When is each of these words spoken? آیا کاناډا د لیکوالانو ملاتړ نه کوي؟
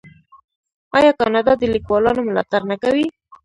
آیا 0.97 1.11
کاناډا 1.19 1.53
د 1.57 1.63
لیکوالانو 1.73 2.21
ملاتړ 2.27 2.61
نه 2.71 2.75
کوي؟ 2.83 3.05